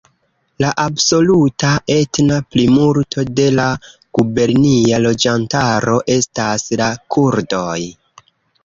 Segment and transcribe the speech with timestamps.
[0.63, 3.67] La absoluta etna plimulto de la
[4.21, 7.81] gubernia loĝantaro estas la kurdoj.